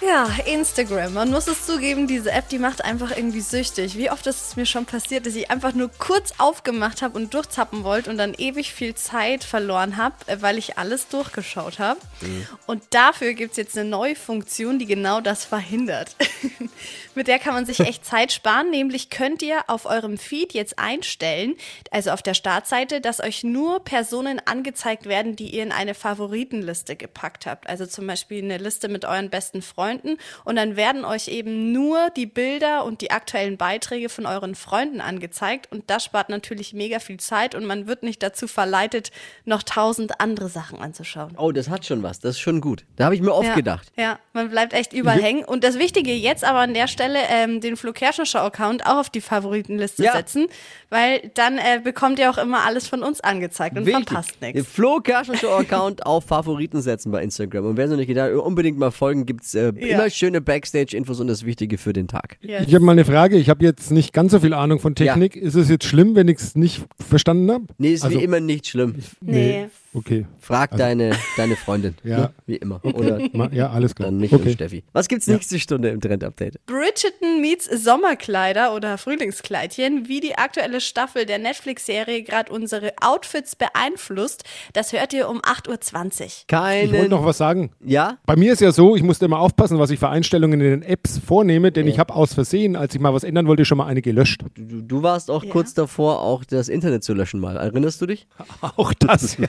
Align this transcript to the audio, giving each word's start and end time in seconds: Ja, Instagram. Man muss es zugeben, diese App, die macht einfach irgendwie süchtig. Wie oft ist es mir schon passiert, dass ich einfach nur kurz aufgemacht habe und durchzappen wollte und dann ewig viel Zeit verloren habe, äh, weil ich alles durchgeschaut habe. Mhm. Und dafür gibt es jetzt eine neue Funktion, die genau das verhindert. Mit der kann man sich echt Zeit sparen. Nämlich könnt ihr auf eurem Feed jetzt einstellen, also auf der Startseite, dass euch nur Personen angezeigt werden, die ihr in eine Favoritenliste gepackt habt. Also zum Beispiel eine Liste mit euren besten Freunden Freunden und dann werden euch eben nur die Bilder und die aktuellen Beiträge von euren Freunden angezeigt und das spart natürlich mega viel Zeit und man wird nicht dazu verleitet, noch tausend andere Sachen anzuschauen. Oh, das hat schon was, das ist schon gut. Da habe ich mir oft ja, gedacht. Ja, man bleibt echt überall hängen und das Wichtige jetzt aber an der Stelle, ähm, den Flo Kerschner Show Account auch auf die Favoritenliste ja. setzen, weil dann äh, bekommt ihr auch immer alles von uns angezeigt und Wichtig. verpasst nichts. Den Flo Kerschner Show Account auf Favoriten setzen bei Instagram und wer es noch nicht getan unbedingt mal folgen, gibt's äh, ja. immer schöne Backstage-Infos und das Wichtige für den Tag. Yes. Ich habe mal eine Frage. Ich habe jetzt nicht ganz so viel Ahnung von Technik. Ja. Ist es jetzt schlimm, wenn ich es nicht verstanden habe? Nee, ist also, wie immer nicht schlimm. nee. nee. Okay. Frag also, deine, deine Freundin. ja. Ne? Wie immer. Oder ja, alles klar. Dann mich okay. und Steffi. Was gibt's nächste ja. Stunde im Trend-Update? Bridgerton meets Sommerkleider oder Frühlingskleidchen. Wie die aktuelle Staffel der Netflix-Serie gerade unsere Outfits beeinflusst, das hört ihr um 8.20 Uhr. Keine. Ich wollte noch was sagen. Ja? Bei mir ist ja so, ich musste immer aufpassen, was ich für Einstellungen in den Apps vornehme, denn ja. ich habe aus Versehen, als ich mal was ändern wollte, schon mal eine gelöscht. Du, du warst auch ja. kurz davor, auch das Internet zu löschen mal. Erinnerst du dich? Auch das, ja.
Ja, 0.00 0.28
Instagram. 0.46 1.14
Man 1.14 1.30
muss 1.30 1.48
es 1.48 1.66
zugeben, 1.66 2.06
diese 2.06 2.30
App, 2.30 2.48
die 2.48 2.58
macht 2.58 2.84
einfach 2.84 3.16
irgendwie 3.16 3.40
süchtig. 3.40 3.96
Wie 3.96 4.10
oft 4.10 4.26
ist 4.28 4.48
es 4.48 4.56
mir 4.56 4.64
schon 4.64 4.86
passiert, 4.86 5.26
dass 5.26 5.34
ich 5.34 5.50
einfach 5.50 5.74
nur 5.74 5.90
kurz 5.98 6.34
aufgemacht 6.38 7.02
habe 7.02 7.18
und 7.18 7.34
durchzappen 7.34 7.82
wollte 7.82 8.08
und 8.08 8.16
dann 8.16 8.34
ewig 8.34 8.72
viel 8.72 8.94
Zeit 8.94 9.42
verloren 9.42 9.96
habe, 9.96 10.14
äh, 10.26 10.36
weil 10.40 10.56
ich 10.56 10.78
alles 10.78 11.08
durchgeschaut 11.08 11.80
habe. 11.80 11.98
Mhm. 12.20 12.46
Und 12.66 12.82
dafür 12.90 13.34
gibt 13.34 13.52
es 13.52 13.56
jetzt 13.56 13.76
eine 13.76 13.88
neue 13.88 14.14
Funktion, 14.14 14.78
die 14.78 14.86
genau 14.86 15.20
das 15.20 15.44
verhindert. 15.44 16.14
Mit 17.16 17.26
der 17.26 17.40
kann 17.40 17.54
man 17.54 17.66
sich 17.66 17.80
echt 17.80 18.04
Zeit 18.04 18.30
sparen. 18.30 18.70
Nämlich 18.70 19.10
könnt 19.10 19.42
ihr 19.42 19.64
auf 19.66 19.84
eurem 19.84 20.16
Feed 20.16 20.54
jetzt 20.54 20.78
einstellen, 20.78 21.56
also 21.90 22.12
auf 22.12 22.22
der 22.22 22.34
Startseite, 22.34 23.00
dass 23.00 23.18
euch 23.18 23.42
nur 23.42 23.80
Personen 23.80 24.40
angezeigt 24.44 25.06
werden, 25.06 25.34
die 25.34 25.56
ihr 25.56 25.64
in 25.64 25.72
eine 25.72 25.94
Favoritenliste 25.94 26.94
gepackt 26.94 27.46
habt. 27.46 27.68
Also 27.68 27.86
zum 27.86 28.06
Beispiel 28.06 28.44
eine 28.44 28.58
Liste 28.58 28.86
mit 28.88 29.04
euren 29.04 29.30
besten 29.30 29.60
Freunden 29.60 29.87
Freunden 29.88 30.18
und 30.44 30.56
dann 30.56 30.76
werden 30.76 31.04
euch 31.04 31.28
eben 31.28 31.72
nur 31.72 32.10
die 32.16 32.26
Bilder 32.26 32.84
und 32.84 33.00
die 33.00 33.10
aktuellen 33.10 33.56
Beiträge 33.56 34.08
von 34.08 34.26
euren 34.26 34.54
Freunden 34.54 35.00
angezeigt 35.00 35.68
und 35.72 35.84
das 35.88 36.04
spart 36.04 36.28
natürlich 36.28 36.74
mega 36.74 36.98
viel 36.98 37.18
Zeit 37.18 37.54
und 37.54 37.64
man 37.64 37.86
wird 37.86 38.02
nicht 38.02 38.22
dazu 38.22 38.46
verleitet, 38.46 39.10
noch 39.44 39.62
tausend 39.62 40.20
andere 40.20 40.48
Sachen 40.48 40.80
anzuschauen. 40.80 41.34
Oh, 41.38 41.52
das 41.52 41.70
hat 41.70 41.86
schon 41.86 42.02
was, 42.02 42.20
das 42.20 42.36
ist 42.36 42.40
schon 42.40 42.60
gut. 42.60 42.84
Da 42.96 43.04
habe 43.04 43.14
ich 43.14 43.22
mir 43.22 43.32
oft 43.32 43.48
ja, 43.48 43.54
gedacht. 43.54 43.88
Ja, 43.96 44.18
man 44.34 44.50
bleibt 44.50 44.74
echt 44.74 44.92
überall 44.92 45.22
hängen 45.22 45.44
und 45.44 45.64
das 45.64 45.78
Wichtige 45.78 46.12
jetzt 46.12 46.44
aber 46.44 46.58
an 46.58 46.74
der 46.74 46.86
Stelle, 46.86 47.18
ähm, 47.30 47.60
den 47.60 47.76
Flo 47.76 47.92
Kerschner 47.92 48.26
Show 48.26 48.38
Account 48.38 48.84
auch 48.84 48.98
auf 48.98 49.10
die 49.10 49.22
Favoritenliste 49.22 50.04
ja. 50.04 50.12
setzen, 50.12 50.48
weil 50.90 51.30
dann 51.34 51.56
äh, 51.56 51.80
bekommt 51.82 52.18
ihr 52.18 52.30
auch 52.30 52.38
immer 52.38 52.66
alles 52.66 52.86
von 52.86 53.02
uns 53.02 53.20
angezeigt 53.20 53.78
und 53.78 53.86
Wichtig. 53.86 54.08
verpasst 54.08 54.40
nichts. 54.42 54.54
Den 54.54 54.64
Flo 54.66 55.00
Kerschner 55.00 55.36
Show 55.36 55.52
Account 55.52 56.04
auf 56.06 56.26
Favoriten 56.26 56.82
setzen 56.82 57.10
bei 57.10 57.22
Instagram 57.22 57.64
und 57.64 57.76
wer 57.76 57.86
es 57.86 57.90
noch 57.90 57.96
nicht 57.96 58.08
getan 58.08 58.34
unbedingt 58.34 58.78
mal 58.78 58.90
folgen, 58.90 59.24
gibt's 59.24 59.54
äh, 59.54 59.72
ja. 59.80 59.94
immer 59.94 60.10
schöne 60.10 60.40
Backstage-Infos 60.40 61.20
und 61.20 61.26
das 61.26 61.44
Wichtige 61.44 61.78
für 61.78 61.92
den 61.92 62.08
Tag. 62.08 62.38
Yes. 62.40 62.64
Ich 62.66 62.74
habe 62.74 62.84
mal 62.84 62.92
eine 62.92 63.04
Frage. 63.04 63.36
Ich 63.36 63.48
habe 63.48 63.64
jetzt 63.64 63.90
nicht 63.90 64.12
ganz 64.12 64.32
so 64.32 64.40
viel 64.40 64.54
Ahnung 64.54 64.80
von 64.80 64.94
Technik. 64.94 65.36
Ja. 65.36 65.42
Ist 65.42 65.54
es 65.54 65.68
jetzt 65.68 65.84
schlimm, 65.84 66.14
wenn 66.14 66.28
ich 66.28 66.38
es 66.38 66.56
nicht 66.56 66.84
verstanden 67.06 67.50
habe? 67.50 67.64
Nee, 67.78 67.92
ist 67.92 68.04
also, 68.04 68.18
wie 68.18 68.24
immer 68.24 68.40
nicht 68.40 68.66
schlimm. 68.66 68.96
nee. 69.20 69.62
nee. 69.62 69.68
Okay. 69.94 70.26
Frag 70.38 70.72
also, 70.72 70.84
deine, 70.84 71.12
deine 71.36 71.56
Freundin. 71.56 71.94
ja. 72.04 72.18
Ne? 72.18 72.34
Wie 72.46 72.56
immer. 72.56 72.84
Oder 72.84 73.20
ja, 73.52 73.70
alles 73.70 73.94
klar. 73.94 74.08
Dann 74.08 74.18
mich 74.18 74.32
okay. 74.32 74.48
und 74.48 74.52
Steffi. 74.52 74.84
Was 74.92 75.08
gibt's 75.08 75.26
nächste 75.26 75.56
ja. 75.56 75.60
Stunde 75.60 75.88
im 75.88 76.00
Trend-Update? 76.00 76.64
Bridgerton 76.66 77.40
meets 77.40 77.64
Sommerkleider 77.64 78.74
oder 78.74 78.98
Frühlingskleidchen. 78.98 80.08
Wie 80.08 80.20
die 80.20 80.36
aktuelle 80.36 80.80
Staffel 80.80 81.26
der 81.26 81.38
Netflix-Serie 81.38 82.22
gerade 82.22 82.52
unsere 82.52 82.92
Outfits 83.00 83.56
beeinflusst, 83.56 84.44
das 84.72 84.92
hört 84.92 85.12
ihr 85.12 85.28
um 85.28 85.40
8.20 85.40 86.22
Uhr. 86.22 86.28
Keine. 86.48 86.84
Ich 86.84 86.92
wollte 86.92 87.10
noch 87.10 87.24
was 87.24 87.38
sagen. 87.38 87.70
Ja? 87.84 88.18
Bei 88.26 88.36
mir 88.36 88.52
ist 88.52 88.60
ja 88.60 88.72
so, 88.72 88.94
ich 88.94 89.02
musste 89.02 89.24
immer 89.24 89.38
aufpassen, 89.38 89.78
was 89.78 89.90
ich 89.90 89.98
für 89.98 90.08
Einstellungen 90.08 90.60
in 90.60 90.80
den 90.80 90.82
Apps 90.82 91.18
vornehme, 91.18 91.72
denn 91.72 91.86
ja. 91.86 91.92
ich 91.92 91.98
habe 91.98 92.14
aus 92.14 92.34
Versehen, 92.34 92.76
als 92.76 92.94
ich 92.94 93.00
mal 93.00 93.14
was 93.14 93.24
ändern 93.24 93.46
wollte, 93.46 93.64
schon 93.64 93.78
mal 93.78 93.86
eine 93.86 94.02
gelöscht. 94.02 94.42
Du, 94.54 94.82
du 94.82 95.02
warst 95.02 95.30
auch 95.30 95.44
ja. 95.44 95.50
kurz 95.50 95.74
davor, 95.74 96.20
auch 96.20 96.44
das 96.44 96.68
Internet 96.68 97.04
zu 97.04 97.14
löschen 97.14 97.40
mal. 97.40 97.56
Erinnerst 97.56 98.00
du 98.00 98.06
dich? 98.06 98.26
Auch 98.76 98.92
das, 98.94 99.36
ja. 99.38 99.48